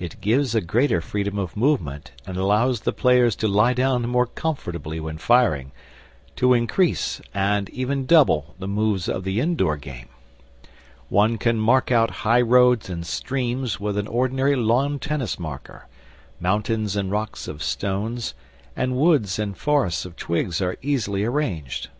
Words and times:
It 0.00 0.20
gives 0.20 0.56
a 0.56 0.60
greater 0.60 1.00
freedom 1.00 1.38
of 1.38 1.56
movement 1.56 2.10
and 2.26 2.36
allows 2.36 2.80
the 2.80 2.92
players 2.92 3.36
to 3.36 3.46
lie 3.46 3.72
down 3.72 4.02
more 4.08 4.26
comfortably 4.26 4.98
when 4.98 5.16
firing, 5.16 5.70
to 6.34 6.54
increase, 6.54 7.20
and 7.32 7.68
even 7.70 8.04
double, 8.04 8.56
the 8.58 8.66
moves 8.66 9.08
of 9.08 9.22
the 9.22 9.38
indoor 9.38 9.76
game. 9.76 10.08
One 11.08 11.38
can 11.38 11.58
mark 11.60 11.92
out 11.92 12.10
high 12.26 12.40
roads 12.42 12.90
and 12.90 13.06
streams 13.06 13.78
with 13.78 13.96
an 13.96 14.08
ordinary 14.08 14.56
lawn 14.56 14.98
tennis 14.98 15.38
marker, 15.38 15.86
mountains 16.40 16.96
and 16.96 17.12
rocks 17.12 17.46
of 17.46 17.62
stones, 17.62 18.34
and 18.74 18.96
woods 18.96 19.38
and 19.38 19.56
forests 19.56 20.04
of 20.04 20.16
twigs 20.16 20.60
are 20.60 20.76
easily 20.82 21.22
arranged. 21.22 21.90